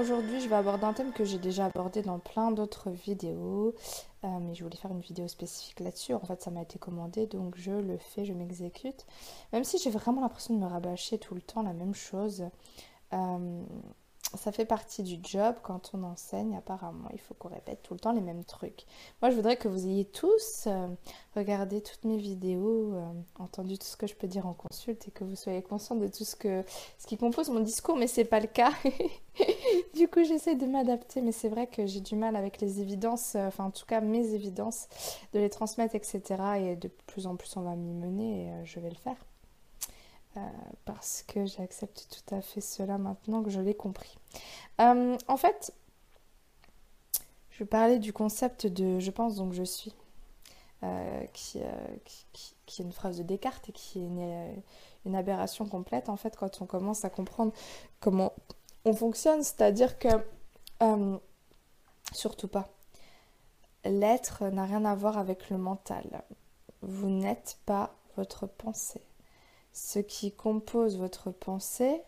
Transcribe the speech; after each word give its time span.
aujourd'hui, 0.00 0.40
je 0.40 0.48
vais 0.48 0.56
aborder 0.56 0.84
un 0.84 0.92
thème 0.92 1.12
que 1.12 1.24
j'ai 1.24 1.38
déjà 1.38 1.66
abordé 1.66 2.02
dans 2.02 2.18
plein 2.18 2.50
d'autres 2.50 2.90
vidéos, 2.90 3.74
euh, 4.24 4.28
mais 4.40 4.54
je 4.54 4.64
voulais 4.64 4.76
faire 4.76 4.90
une 4.90 5.00
vidéo 5.00 5.28
spécifique 5.28 5.80
là-dessus. 5.80 6.14
En 6.14 6.20
fait, 6.20 6.40
ça 6.42 6.50
m'a 6.50 6.62
été 6.62 6.78
commandé, 6.78 7.26
donc 7.26 7.54
je 7.56 7.72
le 7.72 7.98
fais, 7.98 8.24
je 8.24 8.32
m'exécute. 8.32 9.06
Même 9.52 9.64
si 9.64 9.78
j'ai 9.78 9.90
vraiment 9.90 10.22
l'impression 10.22 10.54
de 10.54 10.60
me 10.60 10.66
rabâcher 10.66 11.18
tout 11.18 11.34
le 11.34 11.42
temps 11.42 11.62
la 11.62 11.74
même 11.74 11.94
chose. 11.94 12.44
Euh, 13.12 13.62
ça 14.36 14.52
fait 14.52 14.64
partie 14.64 15.02
du 15.02 15.18
job 15.22 15.56
quand 15.62 15.90
on 15.94 16.04
enseigne 16.04 16.56
apparemment. 16.56 17.08
Il 17.12 17.20
faut 17.20 17.34
qu'on 17.34 17.48
répète 17.48 17.82
tout 17.82 17.94
le 17.94 18.00
temps 18.00 18.12
les 18.12 18.20
mêmes 18.20 18.44
trucs. 18.44 18.86
Moi, 19.22 19.30
je 19.30 19.36
voudrais 19.36 19.56
que 19.56 19.68
vous 19.68 19.86
ayez 19.86 20.04
tous 20.04 20.64
euh, 20.66 20.86
regardé 21.34 21.80
toutes 21.80 22.04
mes 22.04 22.16
vidéos, 22.16 22.94
euh, 22.94 23.12
entendu 23.38 23.78
tout 23.78 23.86
ce 23.86 23.96
que 23.96 24.06
je 24.06 24.14
peux 24.14 24.28
dire 24.28 24.46
en 24.46 24.54
consulte 24.54 25.08
et 25.08 25.10
que 25.10 25.24
vous 25.24 25.36
soyez 25.36 25.62
conscient 25.62 25.96
de 25.96 26.06
tout 26.06 26.24
ce, 26.24 26.36
que, 26.36 26.64
ce 26.98 27.06
qui 27.06 27.16
compose 27.16 27.50
mon 27.50 27.60
discours, 27.60 27.96
mais 27.96 28.06
c'est 28.06 28.24
pas 28.24 28.40
le 28.40 28.46
cas. 28.46 28.72
du 29.94 30.08
coup, 30.08 30.22
j'essaie 30.24 30.54
de 30.54 30.66
m'adapter, 30.66 31.20
mais 31.22 31.32
c'est 31.32 31.48
vrai 31.48 31.66
que 31.66 31.86
j'ai 31.86 32.00
du 32.00 32.14
mal 32.14 32.36
avec 32.36 32.60
les 32.60 32.80
évidences, 32.80 33.34
euh, 33.34 33.48
enfin 33.48 33.64
en 33.64 33.70
tout 33.70 33.86
cas 33.86 34.00
mes 34.00 34.34
évidences, 34.34 34.88
de 35.32 35.40
les 35.40 35.50
transmettre, 35.50 35.94
etc. 35.94 36.22
Et 36.58 36.76
de 36.76 36.88
plus 36.88 37.26
en 37.26 37.36
plus, 37.36 37.56
on 37.56 37.62
va 37.62 37.74
m'y 37.74 37.94
mener 37.94 38.46
et 38.46 38.64
je 38.64 38.80
vais 38.80 38.90
le 38.90 38.96
faire. 38.96 39.16
Euh, 40.36 40.40
parce 40.84 41.24
que 41.26 41.44
j'accepte 41.44 42.06
tout 42.08 42.34
à 42.34 42.40
fait 42.40 42.60
cela 42.60 42.98
maintenant 42.98 43.42
que 43.42 43.50
je 43.50 43.60
l'ai 43.60 43.74
compris. 43.74 44.16
Euh, 44.80 45.18
en 45.26 45.36
fait, 45.36 45.74
je 47.50 47.64
parler 47.64 47.98
du 47.98 48.12
concept 48.12 48.68
de 48.68 49.00
je 49.00 49.10
pense 49.10 49.34
donc 49.34 49.52
je 49.52 49.64
suis, 49.64 49.92
euh, 50.84 51.26
qui, 51.32 51.58
est 51.58 52.78
une 52.78 52.92
phrase 52.92 53.18
de 53.18 53.24
Descartes 53.24 53.68
et 53.70 53.72
qui 53.72 53.98
est 53.98 54.62
une, 55.04 55.16
aberration 55.16 55.66
complète 55.66 56.08
en 56.08 56.16
fait 56.16 56.36
quand 56.36 56.62
on 56.62 56.66
commence 56.66 57.04
à 57.04 57.10
comprendre 57.10 57.52
comment 57.98 58.32
on 58.84 58.92
fonctionne, 58.92 59.42
c'est-à-dire 59.42 59.98
que 59.98 60.08
surtout 62.12 62.48
pas. 62.48 62.68
L'être 63.84 64.44
n'a 64.44 64.64
rien 64.64 64.84
à 64.84 64.94
voir 64.94 65.18
avec 65.18 65.50
le 65.50 65.58
mental. 65.58 66.22
Vous 66.82 67.10
n'êtes 67.10 67.58
pas 67.66 67.94
votre 68.16 68.46
pensée 68.46 69.02
ce 69.72 69.98
qui 69.98 70.32
compose 70.32 70.98
votre 70.98 71.30
pensée 71.30 72.02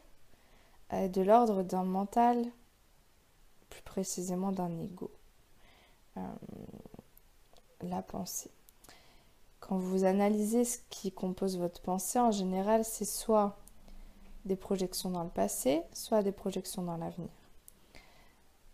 est 0.91 1.09
de 1.09 1.23
l'ordre 1.23 1.63
d'un 1.63 1.85
mental, 1.85 2.45
plus 3.71 3.83
précisément 3.83 4.53
d'un 4.53 4.79
ego. 4.79 5.11
Euh, 6.17 6.21
la 7.83 8.03
pensée. 8.03 8.51
Quand 9.61 9.77
vous 9.77 10.05
analysez 10.05 10.65
ce 10.65 10.79
qui 10.91 11.13
compose 11.13 11.59
votre 11.59 11.81
pensée, 11.81 12.19
en 12.19 12.31
général, 12.31 12.85
c'est 12.85 13.05
soit 13.05 13.57
des 14.45 14.57
projections 14.57 15.11
dans 15.11 15.23
le 15.23 15.31
passé, 15.31 15.83
soit 15.93 16.23
des 16.23 16.33
projections 16.33 16.83
dans 16.83 16.97
l'avenir. 16.97 17.31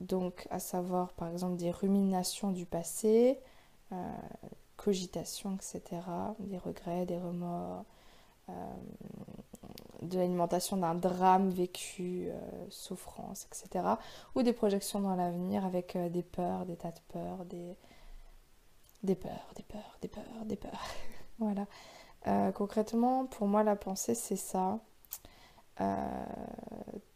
Donc, 0.00 0.46
à 0.50 0.60
savoir, 0.60 1.12
par 1.12 1.28
exemple, 1.28 1.56
des 1.56 1.70
ruminations 1.70 2.52
du 2.52 2.64
passé, 2.64 3.38
euh, 3.92 4.16
cogitations, 4.76 5.56
etc., 5.56 5.82
des 6.38 6.58
regrets, 6.58 7.04
des 7.04 7.18
remords, 7.18 7.84
de 10.02 10.18
l'alimentation 10.18 10.76
d'un 10.76 10.94
drame 10.94 11.50
vécu, 11.50 12.28
euh, 12.28 12.40
souffrance, 12.70 13.46
etc. 13.46 13.84
Ou 14.34 14.42
des 14.42 14.52
projections 14.52 15.00
dans 15.00 15.14
l'avenir 15.14 15.64
avec 15.64 15.96
euh, 15.96 16.08
des 16.08 16.22
peurs, 16.22 16.66
des 16.66 16.76
tas 16.76 16.92
de 16.92 17.00
peurs, 17.08 17.44
des, 17.46 17.76
des 19.02 19.14
peurs, 19.14 19.52
des 19.56 19.62
peurs, 19.62 19.98
des 20.00 20.08
peurs, 20.08 20.44
des 20.44 20.56
peurs. 20.56 20.84
voilà. 21.38 21.66
concrètement, 22.52 23.26
pour 23.26 23.46
moi, 23.46 23.62
la 23.62 23.76
pensée, 23.76 24.14
c'est 24.14 24.36
ça. 24.36 24.78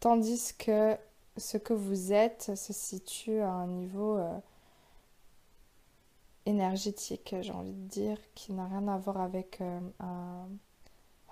tandis 0.00 0.54
que 0.56 0.96
ce 1.36 1.56
que 1.56 1.72
vous 1.72 2.12
êtes 2.12 2.54
se 2.56 2.72
situe 2.72 3.40
à 3.40 3.50
un 3.50 3.66
niveau 3.66 4.18
énergétique, 6.46 7.34
j'ai 7.40 7.52
envie 7.52 7.74
de 7.74 7.88
dire, 7.88 8.18
qui 8.34 8.52
n'a 8.52 8.66
rien 8.66 8.86
à 8.88 8.96
voir 8.96 9.20
avec 9.20 9.60
un 10.00 10.48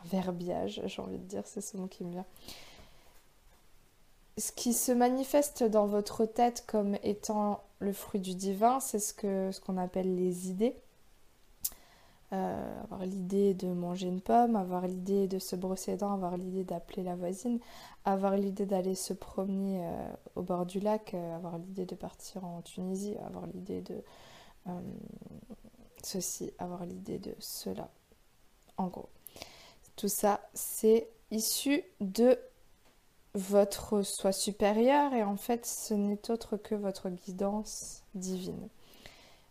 verbiage, 0.04 0.82
j'ai 0.86 1.02
envie 1.02 1.18
de 1.18 1.24
dire, 1.24 1.42
c'est 1.46 1.60
ce 1.60 1.76
mot 1.76 1.86
qui 1.86 2.04
me 2.04 2.12
vient. 2.12 2.26
Ce 4.38 4.52
qui 4.52 4.72
se 4.72 4.92
manifeste 4.92 5.64
dans 5.64 5.86
votre 5.86 6.24
tête 6.24 6.64
comme 6.66 6.96
étant 7.02 7.62
le 7.80 7.92
fruit 7.92 8.20
du 8.20 8.34
divin, 8.34 8.80
c'est 8.80 8.98
ce 8.98 9.12
qu'on 9.12 9.52
ce 9.52 9.60
qu'on 9.60 9.76
appelle 9.76 10.16
les 10.16 10.48
idées. 10.48 10.74
Euh, 12.32 12.82
avoir 12.84 13.04
l'idée 13.06 13.54
de 13.54 13.66
manger 13.66 14.06
une 14.06 14.20
pomme, 14.20 14.54
avoir 14.54 14.86
l'idée 14.86 15.26
de 15.26 15.40
se 15.40 15.56
brosser 15.56 15.92
les 15.92 15.96
dents, 15.96 16.12
avoir 16.12 16.36
l'idée 16.36 16.62
d'appeler 16.62 17.02
la 17.02 17.16
voisine, 17.16 17.58
avoir 18.04 18.36
l'idée 18.36 18.66
d'aller 18.66 18.94
se 18.94 19.12
promener 19.12 19.84
euh, 19.84 20.12
au 20.36 20.42
bord 20.42 20.64
du 20.64 20.78
lac, 20.78 21.12
euh, 21.14 21.36
avoir 21.36 21.58
l'idée 21.58 21.86
de 21.86 21.96
partir 21.96 22.44
en 22.44 22.62
Tunisie, 22.62 23.16
avoir 23.26 23.46
l'idée 23.46 23.82
de 23.82 24.02
ceci, 26.04 26.52
avoir 26.58 26.86
l'idée 26.86 27.18
de 27.18 27.34
cela. 27.40 27.88
En 28.76 28.86
gros. 28.86 29.08
Tout 30.00 30.08
ça, 30.08 30.40
c'est 30.54 31.10
issu 31.30 31.84
de 32.00 32.38
votre 33.34 34.00
soi 34.00 34.32
supérieur 34.32 35.12
et 35.12 35.22
en 35.22 35.36
fait, 35.36 35.66
ce 35.66 35.92
n'est 35.92 36.30
autre 36.30 36.56
que 36.56 36.74
votre 36.74 37.10
guidance 37.10 38.02
divine. 38.14 38.70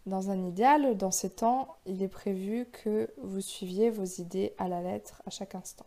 Dans 0.08 0.32
un 0.32 0.48
idéal, 0.48 0.98
dans 0.98 1.12
ces 1.12 1.30
temps, 1.30 1.78
il 1.86 2.02
est 2.02 2.08
prévu 2.08 2.66
que 2.72 3.14
vous 3.22 3.42
suiviez 3.42 3.92
vos 3.92 4.06
idées 4.06 4.56
à 4.58 4.68
la 4.68 4.82
lettre 4.82 5.22
à 5.28 5.30
chaque 5.30 5.54
instant. 5.54 5.86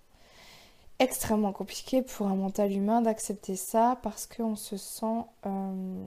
Extrêmement 1.00 1.52
compliqué 1.52 2.00
pour 2.00 2.28
un 2.28 2.36
mental 2.36 2.70
humain 2.70 3.02
d'accepter 3.02 3.56
ça 3.56 3.98
parce 4.04 4.28
qu'on 4.28 4.54
se 4.54 4.76
sent... 4.76 5.24
Euh, 5.44 6.04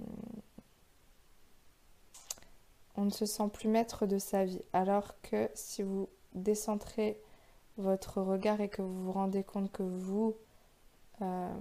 on 2.95 3.03
ne 3.03 3.09
se 3.09 3.25
sent 3.25 3.49
plus 3.51 3.67
maître 3.67 4.05
de 4.05 4.17
sa 4.17 4.45
vie. 4.45 4.61
Alors 4.71 5.19
que 5.23 5.49
si 5.55 5.83
vous 5.83 6.07
décentrez 6.33 7.19
votre 7.77 8.21
regard 8.21 8.61
et 8.61 8.69
que 8.69 8.81
vous 8.81 9.05
vous 9.05 9.11
rendez 9.11 9.43
compte 9.43 9.71
que 9.71 9.83
vous, 9.83 10.35
euh, 11.21 11.53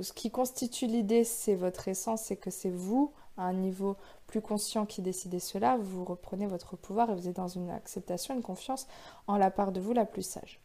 ce 0.00 0.12
qui 0.12 0.30
constitue 0.30 0.86
l'idée, 0.86 1.24
c'est 1.24 1.54
votre 1.54 1.88
essence 1.88 2.30
et 2.30 2.36
que 2.36 2.50
c'est 2.50 2.70
vous, 2.70 3.12
à 3.36 3.44
un 3.44 3.54
niveau 3.54 3.96
plus 4.26 4.40
conscient 4.40 4.84
qui 4.84 5.00
décidez 5.00 5.40
cela, 5.40 5.76
vous 5.76 6.04
reprenez 6.04 6.46
votre 6.46 6.76
pouvoir 6.76 7.10
et 7.10 7.14
vous 7.14 7.28
êtes 7.28 7.36
dans 7.36 7.48
une 7.48 7.70
acceptation, 7.70 8.34
une 8.34 8.42
confiance 8.42 8.86
en 9.26 9.36
la 9.36 9.50
part 9.50 9.72
de 9.72 9.80
vous 9.80 9.92
la 9.92 10.04
plus 10.04 10.22
sage, 10.22 10.60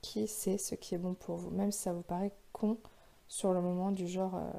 qui 0.00 0.26
sait 0.26 0.58
ce 0.58 0.74
qui 0.74 0.94
est 0.94 0.98
bon 0.98 1.14
pour 1.14 1.36
vous, 1.36 1.50
même 1.50 1.72
si 1.72 1.80
ça 1.80 1.92
vous 1.92 2.02
paraît 2.02 2.32
con 2.52 2.76
sur 3.28 3.52
le 3.52 3.60
moment 3.60 3.92
du 3.92 4.06
genre 4.06 4.34
euh, 4.34 4.50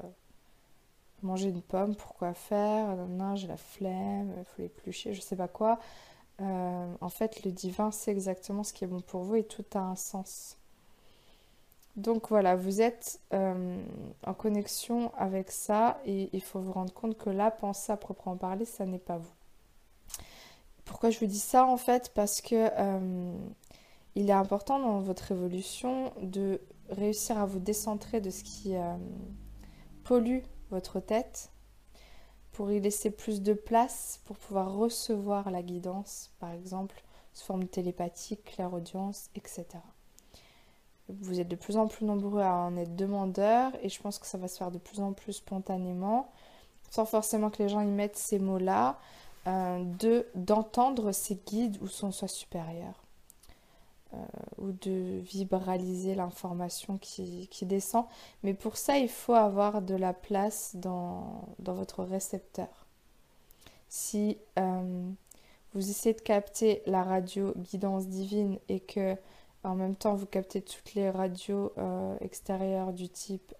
manger 1.22 1.48
une 1.48 1.62
pomme, 1.62 1.94
pourquoi 1.94 2.34
faire, 2.34 2.96
non, 3.08 3.36
j'ai 3.36 3.46
la 3.46 3.56
flemme, 3.56 4.34
il 4.36 4.44
faut 4.44 4.62
l'éplucher, 4.62 5.14
je 5.14 5.20
sais 5.20 5.36
pas 5.36 5.48
quoi. 5.48 5.78
Euh, 6.40 6.94
en 7.00 7.08
fait, 7.08 7.44
le 7.44 7.52
divin 7.52 7.90
sait 7.90 8.10
exactement 8.10 8.64
ce 8.64 8.72
qui 8.72 8.84
est 8.84 8.88
bon 8.88 9.00
pour 9.00 9.22
vous 9.22 9.36
et 9.36 9.44
tout 9.44 9.64
a 9.74 9.78
un 9.78 9.96
sens. 9.96 10.58
Donc 11.96 12.28
voilà, 12.28 12.56
vous 12.56 12.80
êtes 12.80 13.20
euh, 13.32 13.80
en 14.26 14.34
connexion 14.34 15.12
avec 15.16 15.52
ça 15.52 16.00
et 16.04 16.28
il 16.32 16.42
faut 16.42 16.58
vous 16.58 16.72
rendre 16.72 16.92
compte 16.92 17.16
que 17.16 17.30
la 17.30 17.52
pensée 17.52 17.92
à 17.92 17.96
proprement 17.96 18.36
parler, 18.36 18.64
ça 18.64 18.84
n'est 18.84 18.98
pas 18.98 19.18
vous. 19.18 19.32
Pourquoi 20.84 21.10
je 21.10 21.20
vous 21.20 21.26
dis 21.26 21.38
ça 21.38 21.66
en 21.66 21.76
fait? 21.76 22.10
Parce 22.12 22.40
que 22.40 22.68
euh, 22.78 23.32
il 24.16 24.28
est 24.28 24.32
important 24.34 24.80
dans 24.80 24.98
votre 25.00 25.30
évolution 25.30 26.12
de 26.20 26.60
réussir 26.90 27.38
à 27.38 27.46
vous 27.46 27.60
décentrer 27.60 28.20
de 28.20 28.30
ce 28.30 28.42
qui 28.42 28.74
pollue 30.02 30.40
votre 30.70 31.00
tête 31.00 31.53
pour 32.54 32.70
y 32.70 32.80
laisser 32.80 33.10
plus 33.10 33.42
de 33.42 33.52
place, 33.52 34.20
pour 34.24 34.36
pouvoir 34.36 34.74
recevoir 34.74 35.50
la 35.50 35.62
guidance, 35.62 36.30
par 36.38 36.52
exemple, 36.52 37.02
sous 37.34 37.44
forme 37.44 37.66
télépathique, 37.66 38.44
clairaudience, 38.44 39.28
etc. 39.34 39.66
Vous 41.08 41.40
êtes 41.40 41.48
de 41.48 41.56
plus 41.56 41.76
en 41.76 41.88
plus 41.88 42.06
nombreux 42.06 42.40
à 42.40 42.54
en 42.54 42.76
être 42.76 42.96
demandeurs 42.96 43.72
et 43.82 43.88
je 43.88 44.00
pense 44.00 44.18
que 44.18 44.26
ça 44.26 44.38
va 44.38 44.48
se 44.48 44.56
faire 44.56 44.70
de 44.70 44.78
plus 44.78 45.00
en 45.00 45.12
plus 45.12 45.34
spontanément, 45.34 46.30
sans 46.90 47.04
forcément 47.04 47.50
que 47.50 47.62
les 47.62 47.68
gens 47.68 47.80
y 47.80 47.90
mettent 47.90 48.16
ces 48.16 48.38
mots-là, 48.38 48.98
euh, 49.46 49.82
de 49.98 50.26
d'entendre 50.34 51.12
ces 51.12 51.34
guides 51.34 51.76
ou 51.82 51.88
son 51.88 52.12
soi 52.12 52.28
supérieur. 52.28 53.03
Euh, 54.14 54.62
ou 54.62 54.72
de 54.72 55.18
vibraliser 55.20 56.14
l'information 56.14 56.98
qui, 56.98 57.48
descend. 57.62 58.06
Mais 58.42 58.54
pour 58.54 58.76
ça, 58.76 58.98
il 58.98 59.08
faut 59.08 59.34
avoir 59.34 59.82
de 59.82 59.94
la 59.94 60.12
place 60.12 60.76
dans, 60.76 61.48
votre 61.58 62.04
récepteur. 62.04 62.86
Si 63.88 64.38
euh, 64.58 65.10
vous 65.74 65.90
essayez 65.90 66.14
de 66.14 66.20
capter 66.20 66.82
la 66.86 67.02
radio 67.02 67.52
guidance 67.56 68.06
divine 68.06 68.58
et 68.68 68.80
que 68.80 69.16
en 69.64 69.74
même 69.74 69.96
temps 69.96 70.14
vous 70.14 70.26
captez 70.26 70.62
toutes 70.62 70.94
les 70.94 71.10
radios 71.10 71.72
euh, 71.78 72.16
extérieures 72.20 72.92
du 72.92 73.08
type 73.08 73.54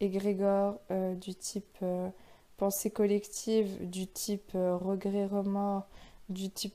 égrégore, 0.00 0.80
du 0.90 1.34
type 1.34 1.84
pensée 2.56 2.90
collective, 2.90 3.88
du 3.88 4.06
type 4.06 4.52
regret, 4.54 5.26
remords, 5.26 5.86
du 6.28 6.50
type 6.50 6.74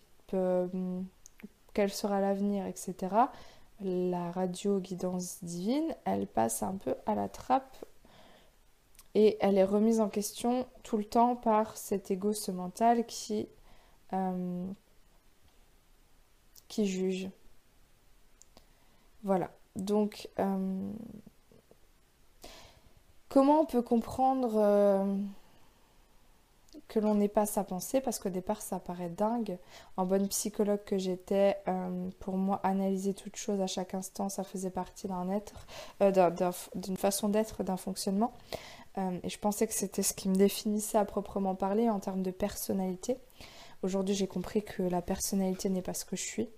quel 1.73 1.91
sera 1.91 2.21
l'avenir, 2.21 2.65
etc. 2.65 3.15
La 3.81 4.31
radio 4.31 4.79
guidance 4.79 5.43
divine, 5.43 5.95
elle 6.05 6.27
passe 6.27 6.63
un 6.63 6.75
peu 6.75 6.95
à 7.05 7.15
la 7.15 7.29
trappe 7.29 7.85
Et 9.15 9.37
elle 9.39 9.57
est 9.57 9.63
remise 9.63 10.01
en 10.01 10.09
question 10.09 10.67
tout 10.83 10.97
le 10.97 11.05
temps 11.05 11.35
par 11.35 11.77
cet 11.77 12.11
ego, 12.11 12.33
ce 12.33 12.51
mental 12.51 13.05
qui, 13.05 13.47
euh, 14.13 14.65
qui 16.67 16.85
juge. 16.87 17.29
Voilà. 19.23 19.51
Donc, 19.75 20.29
euh, 20.39 20.91
comment 23.29 23.61
on 23.61 23.65
peut 23.65 23.81
comprendre 23.81 24.55
euh, 24.57 25.15
que 26.89 26.99
l'on 26.99 27.15
n'est 27.15 27.29
pas 27.29 27.45
sa 27.45 27.63
pensée 27.63 28.01
Parce 28.01 28.19
qu'au 28.19 28.29
départ, 28.29 28.61
ça 28.61 28.79
paraît 28.79 29.09
dingue. 29.09 29.57
En 29.95 30.05
bonne 30.05 30.27
psychologue 30.27 30.83
que 30.83 30.97
j'étais, 30.97 31.57
pour 32.19 32.35
moi, 32.35 32.59
analyser 32.63 33.13
toute 33.13 33.37
chose 33.37 33.61
à 33.61 33.67
chaque 33.67 33.93
instant, 33.93 34.27
ça 34.27 34.43
faisait 34.43 34.71
partie 34.71 35.07
d'un 35.07 35.29
être, 35.29 35.67
d'une 36.75 36.97
façon 36.97 37.29
d'être, 37.29 37.63
d'un 37.63 37.77
fonctionnement. 37.77 38.33
Euh, 38.97 39.19
et 39.23 39.29
je 39.29 39.39
pensais 39.39 39.67
que 39.67 39.73
c'était 39.73 40.03
ce 40.03 40.13
qui 40.13 40.29
me 40.29 40.35
définissait 40.35 40.97
à 40.97 41.05
proprement 41.05 41.55
parler 41.55 41.89
en 41.89 41.99
termes 41.99 42.23
de 42.23 42.31
personnalité. 42.31 43.17
Aujourd'hui, 43.83 44.15
j'ai 44.15 44.27
compris 44.27 44.63
que 44.63 44.83
la 44.83 45.01
personnalité 45.01 45.69
n'est 45.69 45.81
pas 45.81 45.93
ce 45.93 46.05
que 46.05 46.15
je 46.15 46.23
suis. 46.23 46.49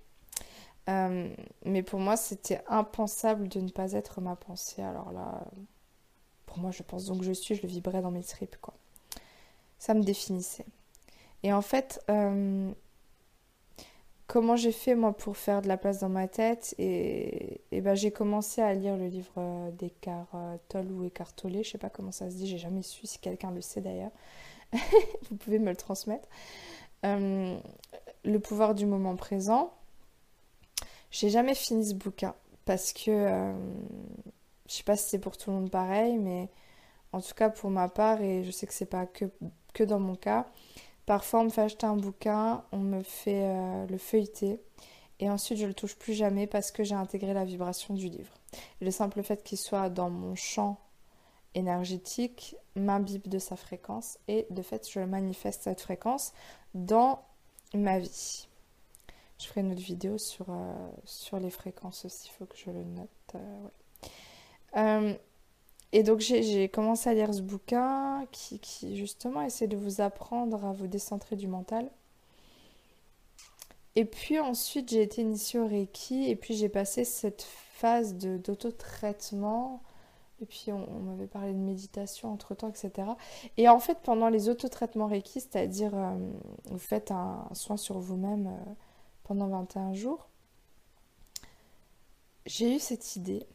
Euh, 0.89 1.33
mais 1.65 1.83
pour 1.83 1.99
moi, 1.99 2.17
c'était 2.17 2.63
impensable 2.67 3.47
de 3.47 3.59
ne 3.59 3.69
pas 3.69 3.91
être 3.93 4.21
ma 4.21 4.35
pensée. 4.35 4.81
Alors 4.81 5.11
là, 5.11 5.45
pour 6.45 6.57
moi, 6.57 6.71
je 6.71 6.83
pense 6.83 7.05
donc 7.05 7.19
que 7.19 7.25
je 7.25 7.33
suis, 7.33 7.55
je 7.55 7.61
le 7.61 7.67
vibrais 7.67 8.01
dans 8.01 8.11
mes 8.11 8.23
tripes, 8.23 8.57
quoi. 8.59 8.73
Ça 9.81 9.95
me 9.95 10.03
définissait. 10.03 10.67
Et 11.41 11.51
en 11.51 11.63
fait, 11.63 11.99
euh, 12.11 12.71
comment 14.27 14.55
j'ai 14.55 14.71
fait 14.71 14.93
moi 14.93 15.11
pour 15.11 15.37
faire 15.37 15.63
de 15.63 15.67
la 15.67 15.75
place 15.75 15.97
dans 16.01 16.09
ma 16.09 16.27
tête 16.27 16.75
et, 16.77 17.63
ben 17.71 17.95
j'ai 17.95 18.11
commencé 18.11 18.61
à 18.61 18.75
lire 18.75 18.95
le 18.95 19.07
livre 19.07 19.33
euh, 19.37 19.71
d'Eckhart 19.71 20.27
Tolle 20.69 20.91
ou 20.91 21.03
Eckhart 21.03 21.33
Tolle, 21.33 21.63
je 21.63 21.71
sais 21.71 21.79
pas 21.79 21.89
comment 21.89 22.11
ça 22.11 22.29
se 22.29 22.35
dit, 22.35 22.45
j'ai 22.45 22.59
jamais 22.59 22.83
su 22.83 23.07
si 23.07 23.17
quelqu'un 23.17 23.49
le 23.49 23.61
sait 23.61 23.81
d'ailleurs. 23.81 24.11
Vous 25.31 25.35
pouvez 25.37 25.57
me 25.57 25.71
le 25.71 25.75
transmettre. 25.75 26.29
Euh, 27.07 27.57
le 28.23 28.39
pouvoir 28.39 28.75
du 28.75 28.85
moment 28.85 29.15
présent. 29.15 29.73
J'ai 31.09 31.29
jamais 31.29 31.55
fini 31.55 31.87
ce 31.87 31.95
bouquin 31.95 32.35
parce 32.65 32.93
que 32.93 33.09
euh, 33.09 33.53
je 34.67 34.73
sais 34.75 34.83
pas 34.83 34.95
si 34.95 35.09
c'est 35.09 35.17
pour 35.17 35.37
tout 35.37 35.49
le 35.49 35.55
monde 35.55 35.71
pareil, 35.71 36.19
mais 36.19 36.49
en 37.13 37.19
tout 37.19 37.33
cas 37.33 37.49
pour 37.49 37.71
ma 37.71 37.89
part 37.89 38.21
et 38.21 38.43
je 38.43 38.51
sais 38.51 38.67
que 38.67 38.73
c'est 38.73 38.85
pas 38.85 39.07
que, 39.07 39.25
que 39.73 39.83
dans 39.83 39.99
mon 39.99 40.15
cas, 40.15 40.45
Parfois, 41.05 41.41
on 41.41 41.43
me 41.45 41.49
fait 41.49 41.63
acheter 41.63 41.85
un 41.85 41.97
bouquin, 41.97 42.63
on 42.71 42.77
me 42.77 43.01
fait 43.03 43.43
euh, 43.43 43.85
le 43.87 43.97
feuilleter, 43.97 44.61
et 45.19 45.29
ensuite 45.29 45.57
je 45.57 45.65
le 45.65 45.73
touche 45.73 45.95
plus 45.95 46.13
jamais 46.13 46.47
parce 46.47 46.71
que 46.71 46.83
j'ai 46.83 46.95
intégré 46.95 47.33
la 47.33 47.43
vibration 47.43 47.93
du 47.93 48.07
livre. 48.07 48.33
le 48.81 48.91
simple 48.91 49.21
fait 49.23 49.43
qu'il 49.43 49.57
soit 49.57 49.89
dans 49.89 50.09
mon 50.09 50.35
champ 50.35 50.79
énergétique 51.53 52.55
m'imbibe 52.75 53.27
de 53.27 53.39
sa 53.39 53.55
fréquence, 53.55 54.19
et 54.27 54.47
de 54.51 54.61
fait, 54.61 54.89
je 54.89 54.99
manifeste 54.99 55.63
cette 55.63 55.81
fréquence 55.81 56.33
dans 56.75 57.23
ma 57.73 57.99
vie. 57.99 58.47
Je 59.39 59.47
ferai 59.47 59.61
une 59.61 59.71
autre 59.71 59.81
vidéo 59.81 60.17
sur, 60.17 60.45
euh, 60.49 60.89
sur 61.03 61.39
les 61.39 61.49
fréquences 61.49 62.05
aussi, 62.05 62.29
il 62.29 62.37
faut 62.37 62.45
que 62.45 62.57
je 62.57 62.69
le 62.69 62.83
note. 62.83 63.35
Euh, 64.77 65.13
et 65.93 66.03
donc 66.03 66.19
j'ai 66.19 66.69
commencé 66.69 67.09
à 67.09 67.13
lire 67.13 67.33
ce 67.33 67.41
bouquin 67.41 68.25
qui, 68.31 68.95
justement 68.95 69.41
essaie 69.41 69.67
de 69.67 69.75
vous 69.75 69.99
apprendre 69.99 70.63
à 70.65 70.71
vous 70.71 70.87
décentrer 70.87 71.35
du 71.35 71.47
mental. 71.47 71.89
Et 73.95 74.05
puis 74.05 74.39
ensuite 74.39 74.89
j'ai 74.89 75.01
été 75.01 75.21
initiée 75.21 75.59
au 75.59 75.67
Reiki 75.67 76.29
et 76.29 76.35
puis 76.37 76.55
j'ai 76.55 76.69
passé 76.69 77.03
cette 77.03 77.41
phase 77.41 78.15
d'auto-traitement. 78.15 79.81
Et 80.41 80.45
puis 80.45 80.71
on, 80.71 80.87
m'avait 81.01 81.27
parlé 81.27 81.51
de 81.51 81.57
méditation 81.57 82.31
entre 82.31 82.55
temps, 82.55 82.69
etc. 82.69 83.09
Et 83.57 83.67
en 83.67 83.79
fait 83.79 83.99
pendant 84.01 84.29
les 84.29 84.47
autotraitements 84.47 85.07
Reiki, 85.07 85.41
c'est-à-dire 85.41 85.91
euh, 85.93 86.15
vous 86.65 86.79
faites 86.79 87.11
un, 87.11 87.47
soin 87.51 87.75
sur 87.75 87.99
vous-même 87.99 88.47
euh, 88.47 88.73
pendant 89.23 89.47
21 89.47 89.93
jours, 89.93 90.29
j'ai 92.45 92.75
eu 92.75 92.79
cette 92.79 93.17
idée 93.17 93.45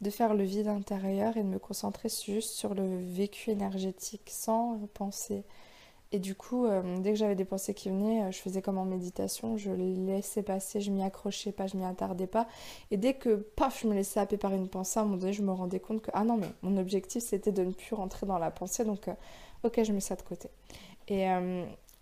de 0.00 0.10
faire 0.10 0.34
le 0.34 0.44
vide 0.44 0.68
intérieur 0.68 1.36
et 1.36 1.42
de 1.42 1.48
me 1.48 1.58
concentrer 1.58 2.08
juste 2.08 2.50
sur 2.50 2.74
le 2.74 3.02
vécu 3.04 3.50
énergétique 3.50 4.28
sans 4.30 4.78
penser. 4.94 5.44
Et 6.12 6.18
du 6.18 6.34
coup, 6.36 6.66
euh, 6.66 6.98
dès 7.00 7.10
que 7.10 7.18
j'avais 7.18 7.34
des 7.34 7.44
pensées 7.44 7.74
qui 7.74 7.88
venaient, 7.88 8.22
euh, 8.22 8.30
je 8.30 8.38
faisais 8.38 8.62
comme 8.62 8.78
en 8.78 8.84
méditation, 8.84 9.56
je 9.56 9.72
laissais 9.72 10.42
passer, 10.42 10.80
je 10.80 10.92
m'y 10.92 11.02
accrochais 11.02 11.50
pas, 11.50 11.66
je 11.66 11.76
m'y 11.76 11.84
attardais 11.84 12.28
pas. 12.28 12.46
Et 12.92 12.96
dès 12.96 13.14
que, 13.14 13.34
paf, 13.34 13.82
je 13.82 13.88
me 13.88 13.94
laissais 13.94 14.20
happer 14.20 14.36
par 14.36 14.54
une 14.54 14.68
pensée, 14.68 15.00
à 15.00 15.02
un 15.02 15.06
moment 15.06 15.16
donné, 15.16 15.32
je 15.32 15.42
me 15.42 15.50
rendais 15.52 15.80
compte 15.80 16.02
que, 16.02 16.10
ah 16.14 16.22
non, 16.22 16.36
mais 16.36 16.46
mon 16.62 16.76
objectif, 16.76 17.24
c'était 17.24 17.50
de 17.50 17.64
ne 17.64 17.72
plus 17.72 17.94
rentrer 17.94 18.24
dans 18.24 18.38
la 18.38 18.52
pensée, 18.52 18.84
donc, 18.84 19.08
euh, 19.08 19.14
ok, 19.64 19.82
je 19.82 19.92
mets 19.92 20.00
ça 20.00 20.14
de 20.14 20.22
côté. 20.22 20.48
Et, 21.08 21.26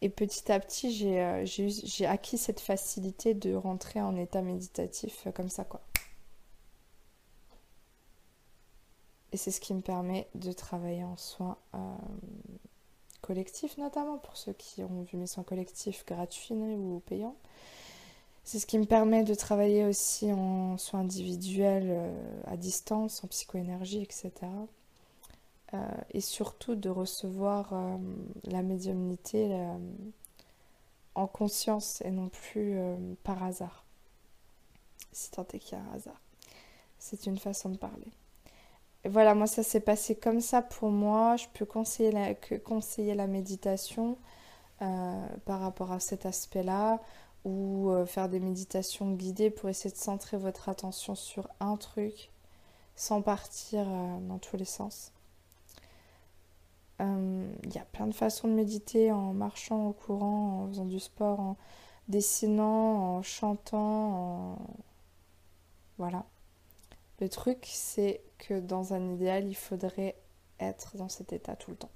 et 0.00 0.08
petit 0.08 0.50
à 0.50 0.58
petit, 0.60 0.90
j'ai 0.90 2.06
acquis 2.06 2.38
cette 2.38 2.60
facilité 2.60 3.34
de 3.34 3.54
rentrer 3.54 4.00
en 4.00 4.16
état 4.16 4.40
méditatif 4.40 5.28
comme 5.34 5.50
ça, 5.50 5.64
quoi. 5.64 5.82
Et 9.34 9.36
c'est 9.36 9.50
ce 9.50 9.60
qui 9.60 9.74
me 9.74 9.80
permet 9.80 10.28
de 10.36 10.52
travailler 10.52 11.02
en 11.02 11.16
soins 11.16 11.58
euh, 11.74 11.78
collectifs, 13.20 13.76
notamment 13.78 14.16
pour 14.16 14.36
ceux 14.36 14.52
qui 14.52 14.84
ont 14.84 15.02
vu 15.02 15.18
mes 15.18 15.26
soins 15.26 15.42
collectifs 15.42 16.06
gratuits 16.06 16.54
ou 16.54 17.02
payants. 17.04 17.34
C'est 18.44 18.60
ce 18.60 18.66
qui 18.66 18.78
me 18.78 18.84
permet 18.84 19.24
de 19.24 19.34
travailler 19.34 19.86
aussi 19.86 20.32
en 20.32 20.78
soins 20.78 21.00
individuels 21.00 21.88
euh, 21.90 22.42
à 22.46 22.56
distance, 22.56 23.24
en 23.24 23.26
psychoénergie, 23.26 24.02
etc. 24.02 24.30
Euh, 25.72 25.78
et 26.12 26.20
surtout 26.20 26.76
de 26.76 26.88
recevoir 26.88 27.74
la 28.44 28.62
médiumnité 28.62 29.52
en 31.16 31.26
conscience 31.26 32.02
et 32.02 32.12
non 32.12 32.28
plus 32.28 32.78
par 33.24 33.42
hasard. 33.42 33.84
Si 35.10 35.32
tant 35.32 35.44
est 35.52 35.58
qu'il 35.58 35.76
y 35.76 35.80
a 35.80 35.84
un 35.84 35.92
hasard. 35.92 36.20
C'est 37.00 37.26
une 37.26 37.38
façon 37.38 37.70
de 37.70 37.78
parler 37.78 38.12
voilà, 39.06 39.34
moi 39.34 39.46
ça 39.46 39.62
s'est 39.62 39.80
passé 39.80 40.14
comme 40.16 40.40
ça 40.40 40.62
pour 40.62 40.90
moi. 40.90 41.36
Je 41.36 41.46
peux 41.52 41.66
conseiller 41.66 42.10
la, 43.14 43.26
méditation 43.26 44.16
euh, 44.82 45.26
par 45.44 45.60
rapport 45.60 45.92
à 45.92 46.00
cet 46.00 46.24
aspect-là 46.24 47.00
ou 47.44 47.90
euh, 47.90 48.06
faire 48.06 48.30
des 48.30 48.40
méditations 48.40 49.12
guidées 49.12 49.50
pour 49.50 49.68
essayer 49.68 49.92
de 49.94 49.98
centrer 49.98 50.38
votre 50.38 50.70
attention 50.70 51.14
sur 51.14 51.48
un 51.60 51.76
truc 51.76 52.30
sans 52.96 53.20
partir 53.20 53.86
euh, 53.86 54.18
dans 54.20 54.38
tous 54.38 54.56
les 54.56 54.64
sens. 54.64 55.12
Il 57.00 57.74
y 57.74 57.78
a 57.78 57.84
plein 57.84 58.06
de 58.06 58.14
façons 58.14 58.48
de 58.48 58.54
méditer 58.54 59.12
en 59.12 59.34
marchant 59.34 59.88
au 59.88 59.92
courant, 59.92 60.62
en 60.62 60.68
faisant 60.68 60.86
du 60.86 61.00
sport, 61.00 61.38
en 61.38 61.56
dessinant, 62.08 63.16
en 63.16 63.22
chantant, 63.22 64.54
en... 64.54 64.58
voilà. 65.98 66.24
Le 67.20 67.28
truc, 67.28 67.68
c'est 67.70 68.22
dans 68.52 68.92
un 68.92 69.14
idéal, 69.14 69.46
il 69.46 69.54
faudrait 69.54 70.16
être 70.60 70.96
dans 70.96 71.08
cet 71.08 71.32
état 71.32 71.56
tout 71.56 71.70
le 71.70 71.76
temps. 71.76 71.90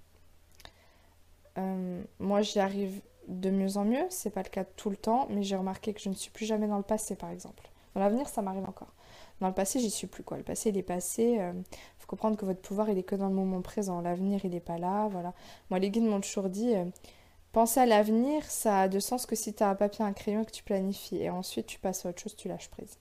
Euh, 1.58 2.02
moi, 2.18 2.40
j'y 2.40 2.60
arrive 2.60 3.02
de 3.26 3.50
mieux 3.50 3.76
en 3.76 3.84
mieux, 3.84 4.06
c'est 4.08 4.30
pas 4.30 4.42
le 4.42 4.48
cas 4.48 4.64
tout 4.64 4.88
le 4.90 4.96
temps, 4.96 5.26
mais 5.30 5.42
j'ai 5.42 5.56
remarqué 5.56 5.92
que 5.92 6.00
je 6.00 6.08
ne 6.08 6.14
suis 6.14 6.30
plus 6.30 6.46
jamais 6.46 6.66
dans 6.66 6.78
le 6.78 6.82
passé, 6.82 7.14
par 7.14 7.30
exemple. 7.30 7.68
Dans 7.94 8.00
l'avenir, 8.00 8.28
ça 8.28 8.42
m'arrive 8.42 8.64
encore. 8.64 8.92
Dans 9.40 9.48
le 9.48 9.54
passé, 9.54 9.78
j'y 9.78 9.90
suis 9.90 10.06
plus 10.06 10.24
quoi. 10.24 10.36
Le 10.36 10.42
passé, 10.42 10.70
il 10.70 10.76
est 10.76 10.82
passé. 10.82 11.22
Il 11.22 11.40
euh, 11.40 11.52
faut 11.98 12.06
comprendre 12.06 12.36
que 12.36 12.44
votre 12.44 12.60
pouvoir, 12.60 12.90
il 12.90 12.98
est 12.98 13.02
que 13.02 13.14
dans 13.14 13.28
le 13.28 13.34
moment 13.34 13.60
présent. 13.60 14.00
L'avenir, 14.00 14.44
il 14.44 14.50
n'est 14.50 14.60
pas 14.60 14.78
là. 14.78 15.08
Voilà. 15.08 15.32
Moi, 15.70 15.78
les 15.78 15.90
guides 15.90 16.04
m'ont 16.04 16.20
toujours 16.20 16.48
dit 16.48 16.74
euh, 16.74 16.84
penser 17.52 17.80
à 17.80 17.86
l'avenir, 17.86 18.44
ça 18.44 18.82
a 18.82 18.88
de 18.88 18.98
sens 18.98 19.26
que 19.26 19.36
si 19.36 19.54
tu 19.54 19.62
as 19.62 19.70
un 19.70 19.74
papier, 19.74 20.04
un 20.04 20.12
crayon 20.12 20.44
que 20.44 20.50
tu 20.50 20.64
planifies. 20.64 21.22
Et 21.22 21.30
ensuite, 21.30 21.66
tu 21.66 21.78
passes 21.78 22.04
à 22.04 22.10
autre 22.10 22.20
chose, 22.20 22.36
tu 22.36 22.48
lâches 22.48 22.68
prise. 22.68 22.98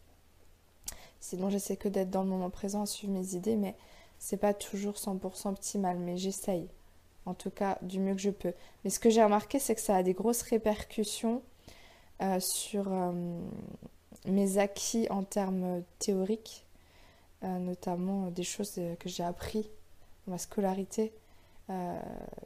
Sinon, 1.19 1.49
j'essaie 1.49 1.77
que 1.77 1.89
d'être 1.89 2.09
dans 2.09 2.23
le 2.23 2.29
moment 2.29 2.49
présent, 2.49 2.83
à 2.83 2.85
suivre 2.85 3.13
mes 3.13 3.35
idées, 3.35 3.55
mais 3.55 3.75
c'est 4.19 4.37
pas 4.37 4.53
toujours 4.53 4.95
100% 4.95 5.49
optimal, 5.49 5.97
mais 5.97 6.17
j'essaye. 6.17 6.67
En 7.25 7.33
tout 7.33 7.49
cas, 7.49 7.77
du 7.81 7.99
mieux 7.99 8.15
que 8.15 8.21
je 8.21 8.29
peux. 8.29 8.53
Mais 8.83 8.89
ce 8.89 8.99
que 8.99 9.09
j'ai 9.09 9.23
remarqué, 9.23 9.59
c'est 9.59 9.75
que 9.75 9.81
ça 9.81 9.95
a 9.97 10.03
des 10.03 10.13
grosses 10.13 10.43
répercussions 10.43 11.41
euh, 12.21 12.39
sur 12.39 12.91
euh, 12.91 13.11
mes 14.25 14.57
acquis 14.57 15.07
en 15.09 15.23
termes 15.23 15.83
théoriques, 15.99 16.65
euh, 17.43 17.59
notamment 17.59 18.31
des 18.31 18.43
choses 18.43 18.79
que 18.99 19.09
j'ai 19.09 19.23
appris 19.23 19.69
dans 20.25 20.31
ma 20.33 20.37
scolarité, 20.37 21.13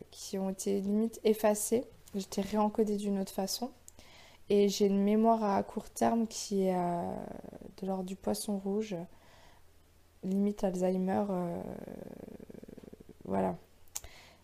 qui 0.10 0.40
ont 0.40 0.50
été 0.50 0.82
limite 0.82 1.20
effacées. 1.24 1.86
J'étais 2.16 2.42
réencodée 2.42 2.98
d'une 2.98 3.20
autre 3.20 3.32
façon. 3.32 3.70
Et 4.50 4.68
j'ai 4.68 4.88
une 4.88 5.04
mémoire 5.04 5.44
à 5.44 5.62
court 5.62 5.92
terme 5.92 6.26
qui 6.26 6.64
est 6.64 6.76
de 7.78 7.88
l'ordre 7.88 8.04
du 8.04 8.16
poisson 8.16 8.58
rouge, 8.58 8.96
limite 10.24 10.64
Alzheimer. 10.64 11.26
Euh, 11.30 11.62
voilà. 13.26 13.56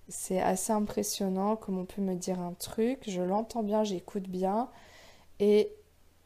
C'est 0.10 0.40
assez 0.40 0.72
impressionnant 0.72 1.56
comme 1.58 1.78
on 1.78 1.86
peut 1.86 2.02
me 2.02 2.16
dire 2.16 2.40
un 2.40 2.54
truc, 2.54 3.00
je 3.08 3.22
l'entends 3.22 3.64
bien, 3.64 3.84
j'écoute 3.84 4.30
bien. 4.30 4.70
Et 5.40 5.72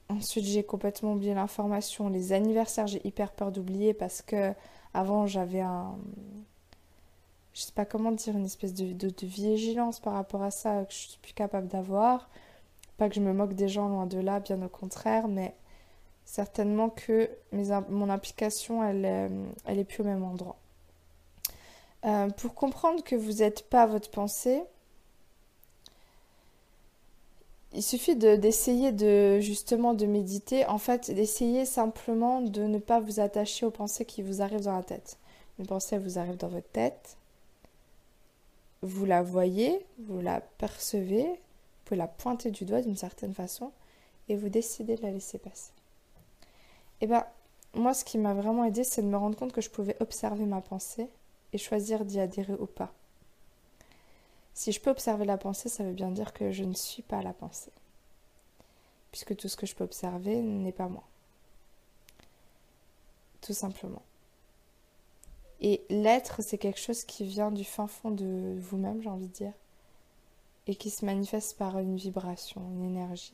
ensuite, 0.09 0.45
j'ai 0.45 0.63
complètement 0.63 1.13
oublié 1.13 1.33
l'information. 1.33 2.09
Les 2.09 2.33
anniversaires, 2.33 2.87
j'ai 2.87 3.05
hyper 3.07 3.31
peur 3.31 3.51
d'oublier 3.51 3.93
parce 3.93 4.21
que 4.21 4.53
avant 4.93 5.25
j'avais 5.25 5.61
un 5.61 5.95
je 7.53 7.61
sais 7.61 7.71
pas 7.73 7.85
comment 7.85 8.11
dire, 8.11 8.35
une 8.35 8.45
espèce 8.45 8.73
de, 8.73 8.93
de, 8.93 9.13
vigilance 9.27 9.99
par 9.99 10.13
rapport 10.13 10.41
à 10.43 10.51
ça 10.51 10.85
que 10.85 10.93
je 10.93 10.97
suis 10.97 11.19
plus 11.21 11.33
capable 11.33 11.67
d'avoir. 11.67 12.29
Pas 12.97 13.09
que 13.09 13.15
je 13.15 13.19
me 13.19 13.33
moque 13.33 13.53
des 13.53 13.67
gens, 13.67 13.89
loin 13.89 14.05
de 14.05 14.19
là, 14.19 14.39
bien 14.39 14.61
au 14.61 14.69
contraire, 14.69 15.27
mais 15.27 15.55
certainement 16.25 16.89
que 16.89 17.29
mes, 17.51 17.69
mon 17.89 18.09
implication, 18.09 18.83
elle, 18.83 19.05
euh, 19.05 19.45
elle 19.65 19.79
est 19.79 19.83
plus 19.83 20.01
au 20.01 20.05
même 20.05 20.23
endroit. 20.23 20.57
Euh, 22.05 22.29
pour 22.29 22.55
comprendre 22.55 23.03
que 23.03 23.15
vous 23.15 23.33
n'êtes 23.33 23.69
pas 23.69 23.85
votre 23.85 24.09
pensée, 24.09 24.63
il 27.73 27.83
suffit 27.83 28.15
d'essayer 28.15 28.91
de, 28.91 29.39
justement 29.39 29.93
de 29.93 30.05
méditer, 30.05 30.65
en 30.65 30.77
fait 30.77 31.09
d'essayer 31.11 31.65
simplement 31.65 32.41
de 32.41 32.63
ne 32.63 32.79
pas 32.79 32.99
vous 32.99 33.19
attacher 33.19 33.65
aux 33.65 33.71
pensées 33.71 34.03
qui 34.03 34.21
vous 34.21 34.41
arrivent 34.41 34.65
dans 34.65 34.75
la 34.75 34.83
tête. 34.83 35.17
Une 35.59 35.67
pensée 35.67 35.97
vous 35.97 36.17
arrive 36.17 36.37
dans 36.37 36.49
votre 36.49 36.69
tête, 36.69 37.17
vous 38.81 39.05
la 39.05 39.21
voyez, 39.21 39.85
vous 39.99 40.19
la 40.19 40.41
percevez, 40.41 41.23
vous 41.23 41.85
pouvez 41.85 41.97
la 41.97 42.07
pointer 42.07 42.51
du 42.51 42.65
doigt 42.65 42.81
d'une 42.81 42.97
certaine 42.97 43.33
façon 43.33 43.71
et 44.27 44.35
vous 44.35 44.49
décidez 44.49 44.95
de 44.95 45.03
la 45.03 45.11
laisser 45.11 45.37
passer. 45.37 45.71
Et 47.01 47.05
eh 47.05 47.07
bien, 47.07 47.25
moi 47.73 47.95
ce 47.95 48.05
qui 48.05 48.19
m'a 48.19 48.35
vraiment 48.35 48.63
aidé, 48.63 48.83
c'est 48.83 49.01
de 49.01 49.07
me 49.07 49.17
rendre 49.17 49.35
compte 49.35 49.53
que 49.53 49.61
je 49.61 49.71
pouvais 49.71 49.97
observer 50.01 50.45
ma 50.45 50.61
pensée 50.61 51.09
et 51.51 51.57
choisir 51.57 52.05
d'y 52.05 52.19
adhérer 52.19 52.53
ou 52.53 52.67
pas. 52.67 52.93
Si 54.53 54.71
je 54.71 54.79
peux 54.79 54.91
observer 54.91 55.25
la 55.25 55.39
pensée, 55.39 55.67
ça 55.67 55.83
veut 55.83 55.93
bien 55.93 56.11
dire 56.11 56.31
que 56.31 56.51
je 56.51 56.63
ne 56.63 56.75
suis 56.75 57.01
pas 57.01 57.23
la 57.23 57.33
pensée. 57.33 57.71
Puisque 59.11 59.35
tout 59.35 59.47
ce 59.47 59.57
que 59.57 59.65
je 59.65 59.73
peux 59.73 59.83
observer 59.83 60.41
n'est 60.41 60.71
pas 60.71 60.87
moi. 60.87 61.03
Tout 63.41 63.53
simplement. 63.53 64.03
Et 65.59 65.83
l'être, 65.89 66.43
c'est 66.43 66.59
quelque 66.59 66.79
chose 66.79 67.03
qui 67.03 67.25
vient 67.25 67.51
du 67.51 67.63
fin 67.63 67.87
fond 67.87 68.11
de 68.11 68.57
vous-même, 68.59 69.01
j'ai 69.01 69.09
envie 69.09 69.27
de 69.27 69.33
dire. 69.33 69.53
Et 70.67 70.75
qui 70.75 70.91
se 70.91 71.03
manifeste 71.05 71.57
par 71.57 71.79
une 71.79 71.95
vibration, 71.95 72.61
une 72.75 72.85
énergie. 72.85 73.33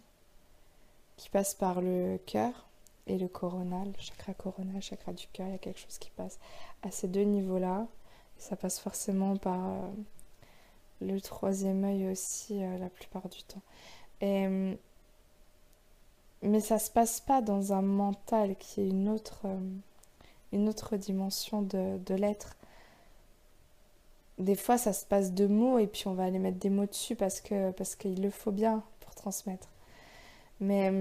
Qui 1.17 1.29
passe 1.29 1.53
par 1.53 1.81
le 1.81 2.17
cœur 2.25 2.66
et 3.07 3.17
le 3.17 3.27
coronal, 3.27 3.91
chakra 3.99 4.33
coronal, 4.33 4.81
chakra 4.81 5.13
du 5.13 5.27
cœur. 5.27 5.47
Il 5.47 5.53
y 5.53 5.55
a 5.55 5.59
quelque 5.59 5.79
chose 5.79 5.97
qui 5.97 6.09
passe 6.11 6.39
à 6.83 6.91
ces 6.91 7.07
deux 7.07 7.23
niveaux-là. 7.23 7.87
Ça 8.37 8.55
passe 8.55 8.79
forcément 8.79 9.35
par. 9.37 9.65
Euh, 9.65 9.79
le 11.01 11.19
troisième 11.21 11.83
œil 11.83 12.07
aussi 12.09 12.63
euh, 12.63 12.77
la 12.77 12.89
plupart 12.89 13.27
du 13.29 13.43
temps. 13.43 13.61
Euh, 14.23 14.75
mais 16.41 16.59
ça 16.59 16.79
se 16.79 16.91
passe 16.91 17.19
pas 17.19 17.41
dans 17.41 17.73
un 17.73 17.81
mental 17.81 18.55
qui 18.57 18.81
est 18.81 18.87
une 18.89 19.09
autre, 19.09 19.41
euh, 19.45 19.59
une 20.51 20.69
autre 20.69 20.97
dimension 20.97 21.61
de, 21.61 21.97
de 22.05 22.15
l'être. 22.15 22.55
Des 24.37 24.55
fois, 24.55 24.77
ça 24.77 24.93
se 24.93 25.05
passe 25.05 25.33
de 25.33 25.47
mots 25.47 25.79
et 25.79 25.87
puis 25.87 26.07
on 26.07 26.13
va 26.13 26.25
aller 26.25 26.39
mettre 26.39 26.59
des 26.59 26.69
mots 26.69 26.85
dessus 26.85 27.15
parce 27.15 27.41
que 27.41 27.71
parce 27.71 27.95
qu'il 27.95 28.21
le 28.21 28.29
faut 28.29 28.51
bien 28.51 28.83
pour 28.99 29.15
transmettre. 29.15 29.67
Mais 30.59 30.91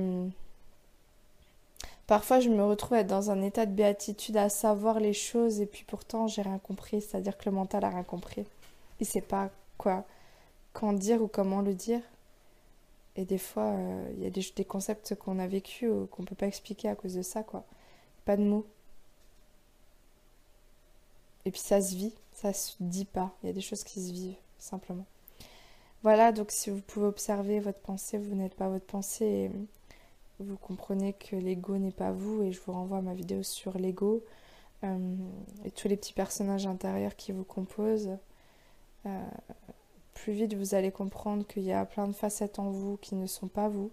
parfois, 2.06 2.40
je 2.40 2.48
me 2.48 2.64
retrouve 2.64 2.98
être 2.98 3.06
dans 3.06 3.30
un 3.30 3.42
état 3.42 3.66
de 3.66 3.72
béatitude 3.72 4.36
à 4.36 4.48
savoir 4.48 5.00
les 5.00 5.12
choses 5.12 5.60
et 5.60 5.66
puis 5.66 5.84
pourtant, 5.86 6.28
j'ai 6.28 6.42
rien 6.42 6.58
compris. 6.58 7.00
C'est-à-dire 7.00 7.36
que 7.36 7.48
le 7.48 7.54
mental 7.54 7.84
a 7.84 7.90
rien 7.90 8.04
compris. 8.04 8.44
Il 9.00 9.06
sait 9.06 9.20
pas 9.20 9.50
quoi, 9.78 10.04
quand 10.72 10.92
dire 10.92 11.22
ou 11.22 11.28
comment 11.28 11.60
le 11.60 11.75
dire. 11.75 12.00
Et 13.16 13.25
des 13.25 13.38
fois, 13.38 13.64
euh, 13.64 14.12
il 14.16 14.22
y 14.22 14.26
a 14.26 14.30
des, 14.30 14.64
concepts 14.64 15.14
qu'on 15.14 15.38
a 15.38 15.46
vécu 15.46 15.88
ou 15.88 16.06
qu'on 16.06 16.25
peut 16.25 16.34
pas 16.34 16.46
expliquer 16.46 16.88
à 16.88 16.94
cause 16.94 17.14
de 17.14 17.22
ça, 17.22 17.42
quoi. 17.42 17.64
Pas 18.25 18.36
de 18.36 18.42
mots. 18.42 18.66
Et 21.46 21.50
puis 21.50 21.60
ça 21.60 21.80
se 21.80 21.94
vit, 21.94 22.12
ça 22.32 22.52
se 22.52 22.75
dit 22.80 23.04
pas. 23.04 23.32
Il 23.42 23.46
y 23.46 23.50
a 23.50 23.52
des 23.52 23.60
choses 23.60 23.84
qui 23.84 24.00
se 24.00 24.12
vivent, 24.12 24.36
simplement. 24.58 25.06
Voilà, 26.02 26.30
donc 26.32 26.50
si 26.50 26.70
vous 26.70 26.80
pouvez 26.80 27.06
observer 27.06 27.60
votre 27.60 27.78
pensée, 27.78 28.18
vous 28.18 28.34
n'êtes 28.34 28.54
pas 28.54 28.68
votre 28.68 28.84
pensée 28.84 29.50
vous 30.38 30.56
comprenez 30.56 31.12
que 31.12 31.36
l'ego 31.36 31.76
n'est 31.78 31.90
pas 31.90 32.12
vous. 32.12 32.42
Et 32.42 32.52
je 32.52 32.60
vous 32.60 32.72
renvoie 32.72 32.98
à 32.98 33.02
ma 33.02 33.14
vidéo 33.14 33.42
sur 33.42 33.78
l'ego 33.78 34.22
euh, 34.84 35.16
et 35.64 35.70
tous 35.70 35.88
les 35.88 35.96
petits 35.96 36.12
personnages 36.12 36.66
intérieurs 36.66 37.16
qui 37.16 37.32
vous 37.32 37.44
composent. 37.44 38.16
Euh, 39.06 39.24
plus 40.14 40.32
vite 40.32 40.54
vous 40.54 40.74
allez 40.74 40.90
comprendre 40.90 41.46
qu'il 41.46 41.62
y 41.62 41.72
a 41.72 41.84
plein 41.84 42.08
de 42.08 42.12
facettes 42.12 42.58
en 42.58 42.70
vous 42.70 42.96
qui 42.96 43.14
ne 43.14 43.26
sont 43.26 43.48
pas 43.48 43.68
vous, 43.68 43.90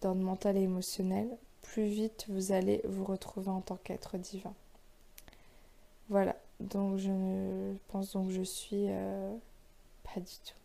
dans 0.00 0.14
le 0.14 0.20
mental 0.20 0.56
et 0.56 0.62
émotionnel, 0.62 1.28
plus 1.60 1.84
vite 1.84 2.26
vous 2.28 2.52
allez 2.52 2.80
vous 2.84 3.04
retrouver 3.04 3.50
en 3.50 3.60
tant 3.60 3.76
qu'être 3.76 4.16
divin. 4.16 4.54
Voilà, 6.08 6.36
donc 6.60 6.98
je 6.98 7.74
pense 7.88 8.12
donc 8.12 8.28
que 8.28 8.34
je 8.34 8.42
suis 8.42 8.86
euh, 8.88 9.34
pas 10.04 10.20
du 10.20 10.34
tout. 10.46 10.61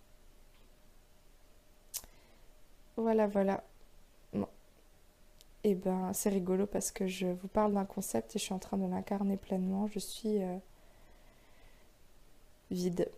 Voilà, 2.97 3.27
voilà. 3.27 3.63
Et 5.63 5.71
eh 5.71 5.75
ben, 5.75 6.13
c'est 6.13 6.29
rigolo 6.29 6.65
parce 6.65 6.91
que 6.91 7.07
je 7.07 7.27
vous 7.27 7.47
parle 7.47 7.73
d'un 7.73 7.83
concept 7.83 8.35
et 8.35 8.39
je 8.39 8.43
suis 8.45 8.53
en 8.53 8.59
train 8.59 8.77
de 8.77 8.85
l'incarner 8.85 9.37
pleinement. 9.37 9.87
Je 9.87 9.99
suis 9.99 10.41
euh, 10.41 10.57
vide. 12.71 13.09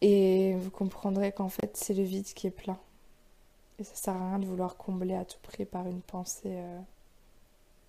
Et 0.00 0.54
vous 0.56 0.70
comprendrez 0.70 1.30
qu'en 1.32 1.48
fait, 1.48 1.76
c'est 1.76 1.94
le 1.94 2.02
vide 2.02 2.26
qui 2.26 2.46
est 2.48 2.50
plein. 2.50 2.78
Et 3.78 3.84
ça 3.84 3.94
sert 3.94 4.14
à 4.14 4.30
rien 4.30 4.38
de 4.38 4.46
vouloir 4.46 4.76
combler 4.76 5.14
à 5.14 5.24
tout 5.24 5.38
prix 5.42 5.64
par 5.64 5.86
une 5.86 6.00
pensée 6.02 6.56
euh, 6.56 6.80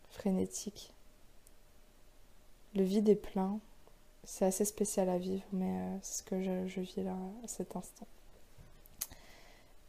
frénétique. 0.09 0.93
Le 2.75 2.83
vide 2.83 3.09
est 3.09 3.15
plein. 3.15 3.59
C'est 4.23 4.45
assez 4.45 4.65
spécial 4.65 5.09
à 5.09 5.17
vivre, 5.17 5.45
mais 5.51 5.79
euh, 5.79 5.97
c'est 6.01 6.19
ce 6.19 6.23
que 6.23 6.43
je, 6.43 6.79
vis 6.81 7.03
là 7.03 7.15
à 7.43 7.47
cet 7.47 7.75
instant. 7.75 8.07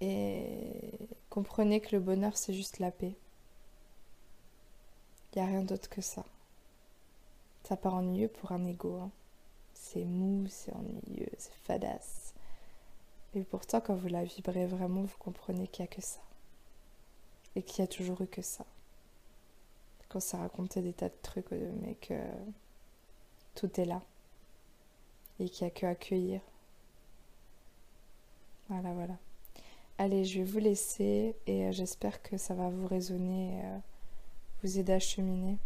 Et 0.00 0.98
comprenez 1.30 1.80
que 1.80 1.94
le 1.96 2.00
bonheur, 2.00 2.36
c'est 2.36 2.54
juste 2.54 2.78
la 2.78 2.90
paix. 2.90 3.14
Il 5.32 5.38
n'y 5.38 5.42
a 5.42 5.46
rien 5.46 5.62
d'autre 5.62 5.88
que 5.88 6.00
ça. 6.00 6.24
Ça 7.64 7.76
part 7.76 7.94
ennuyeux 7.94 8.28
pour 8.28 8.52
un 8.52 8.64
ego. 8.64 9.00
Hein 9.00 9.10
c'est 9.76 10.04
mou, 10.04 10.46
c'est 10.48 10.72
ennuyeux, 10.74 11.30
c'est 11.38 11.54
fadasse. 11.64 12.34
Et 13.34 13.44
pourtant, 13.44 13.80
quand 13.80 13.94
vous 13.94 14.08
la 14.08 14.24
vibrez 14.24 14.66
vraiment, 14.66 15.02
vous 15.02 15.16
comprenez 15.18 15.68
qu'il 15.68 15.84
n'y 15.84 15.88
a 15.90 15.94
que 15.94 16.02
ça. 16.02 16.20
Et 17.54 17.62
qu'il 17.62 17.80
y 17.80 17.84
a 17.84 17.86
toujours 17.86 18.20
eu 18.22 18.26
que 18.26 18.42
ça. 18.42 18.64
Quand 20.08 20.20
ça 20.20 20.38
racontait 20.38 20.82
des 20.82 20.92
tas 20.92 21.08
de 21.08 21.14
trucs, 21.22 21.52
euh, 21.52 21.72
mais 21.82 21.94
que 21.94 22.14
tout 23.54 23.80
est 23.80 23.84
là. 23.84 24.02
Et 25.40 25.48
qu'il 25.48 25.66
n'y 25.66 25.72
a 25.72 25.74
que 25.74 25.86
accueillir. 25.86 26.40
Voilà, 28.68 28.92
voilà. 28.92 29.14
Allez, 29.98 30.26
je 30.26 30.40
vais 30.40 30.44
vous 30.44 30.58
laisser 30.58 31.34
et 31.46 31.64
euh, 31.64 31.72
j'espère 31.72 32.22
que 32.22 32.36
ça 32.36 32.52
va 32.52 32.68
vous 32.68 32.86
résonner, 32.86 33.62
euh, 33.64 33.78
vous 34.62 34.78
aider 34.78 34.92
à 34.92 34.98
cheminer. 34.98 35.56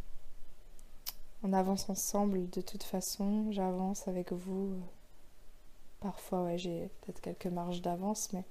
On 1.42 1.52
avance 1.52 1.90
ensemble 1.90 2.48
de 2.48 2.60
toute 2.60 2.84
façon, 2.84 3.50
j'avance 3.50 4.06
avec 4.06 4.32
vous. 4.32 4.78
Parfois, 5.98 6.44
ouais, 6.44 6.58
j'ai 6.58 6.88
peut-être 7.00 7.20
quelques 7.20 7.46
marges 7.46 7.82
d'avance, 7.82 8.32
mais 8.32 8.44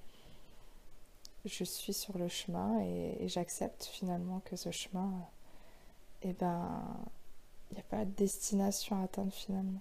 je 1.46 1.64
suis 1.64 1.94
sur 1.94 2.18
le 2.18 2.28
chemin 2.28 2.82
et, 2.82 3.30
j'accepte 3.30 3.86
finalement 3.86 4.42
que 4.42 4.58
ce 4.58 4.72
chemin, 4.72 5.14
eh 6.24 6.34
ben, 6.34 6.84
il 7.72 7.76
n'y 7.76 7.80
a 7.80 7.84
pas 7.84 8.04
de 8.04 8.12
destination 8.12 9.00
à 9.00 9.06
atteindre 9.06 9.32
finalement. 9.32 9.80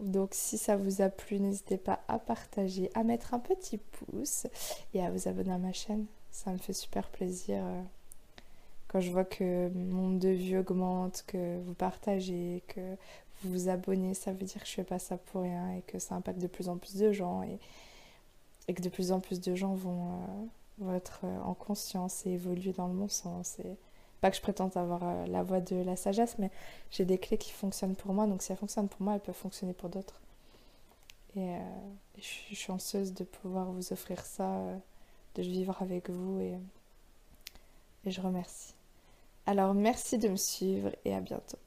Donc 0.00 0.30
si 0.32 0.58
ça 0.58 0.76
vous 0.76 1.02
a 1.02 1.08
plu, 1.08 1.40
n'hésitez 1.40 1.76
pas 1.76 2.00
à 2.08 2.18
partager, 2.18 2.90
à 2.94 3.02
mettre 3.02 3.34
un 3.34 3.40
petit 3.40 3.78
pouce 3.78 4.46
et 4.94 5.02
à 5.02 5.10
vous 5.10 5.28
abonner 5.28 5.52
à 5.52 5.58
ma 5.58 5.72
chaîne. 5.72 6.06
Ça 6.30 6.52
me 6.52 6.58
fait 6.58 6.72
super 6.72 7.08
plaisir. 7.08 7.58
Euh, 7.64 7.82
quand 8.88 9.00
je 9.00 9.10
vois 9.10 9.24
que 9.24 9.68
mon 9.70 10.10
de 10.10 10.28
vues 10.28 10.58
augmente, 10.58 11.24
que 11.26 11.60
vous 11.62 11.74
partagez, 11.74 12.62
que 12.68 12.96
vous 13.42 13.50
vous 13.50 13.68
abonnez, 13.68 14.14
ça 14.14 14.32
veut 14.32 14.44
dire 14.44 14.62
que 14.62 14.68
je 14.68 14.74
fais 14.74 14.84
pas 14.84 14.98
ça 14.98 15.16
pour 15.16 15.42
rien 15.42 15.72
et 15.76 15.82
que 15.82 15.98
ça 15.98 16.14
impacte 16.14 16.40
de 16.40 16.46
plus 16.46 16.68
en 16.68 16.76
plus 16.76 16.96
de 16.96 17.12
gens 17.12 17.42
et, 17.42 17.58
que 18.72 18.82
de 18.82 18.88
plus 18.88 19.12
en 19.12 19.20
plus 19.20 19.40
de 19.40 19.54
gens 19.54 19.74
vont, 19.74 20.20
euh, 20.82 20.96
être 20.96 21.20
euh, 21.24 21.40
en 21.40 21.54
conscience 21.54 22.26
et 22.26 22.30
évoluer 22.30 22.72
dans 22.72 22.86
le 22.86 22.94
bon 22.94 23.08
sens. 23.08 23.58
Pas 24.20 24.30
que 24.30 24.36
je 24.36 24.42
prétende 24.42 24.76
avoir 24.76 25.02
euh, 25.04 25.26
la 25.26 25.42
voix 25.42 25.60
de 25.60 25.76
la 25.76 25.96
sagesse, 25.96 26.36
mais 26.38 26.50
j'ai 26.90 27.04
des 27.04 27.18
clés 27.18 27.38
qui 27.38 27.52
fonctionnent 27.52 27.96
pour 27.96 28.12
moi, 28.12 28.26
donc 28.26 28.42
si 28.42 28.52
elles 28.52 28.58
fonctionnent 28.58 28.88
pour 28.88 29.02
moi, 29.02 29.14
elles 29.14 29.20
peuvent 29.20 29.34
fonctionner 29.34 29.72
pour 29.72 29.88
d'autres. 29.88 30.20
Et, 31.36 31.56
je 32.16 32.24
suis 32.24 32.56
chanceuse 32.56 33.14
de 33.14 33.22
pouvoir 33.22 33.70
vous 33.70 33.92
offrir 33.92 34.26
ça, 34.26 34.60
de 35.36 35.42
vivre 35.42 35.76
avec 35.80 36.10
vous 36.10 36.40
et 36.40 36.58
je 38.10 38.20
remercie. 38.20 38.74
Alors 39.46 39.72
merci 39.72 40.18
de 40.18 40.28
me 40.28 40.36
suivre 40.36 40.90
et 41.04 41.14
à 41.14 41.20
bientôt. 41.20 41.58